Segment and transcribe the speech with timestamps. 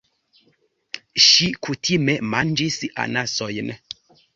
[1.27, 3.77] Ŝi kutime manĝis anasojn.